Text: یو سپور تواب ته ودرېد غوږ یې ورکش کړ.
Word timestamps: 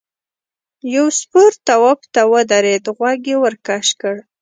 یو 0.95 1.05
سپور 1.19 1.51
تواب 1.67 1.99
ته 2.13 2.21
ودرېد 2.31 2.85
غوږ 2.97 3.21
یې 3.31 3.35
ورکش 3.43 3.87
کړ. 4.01 4.15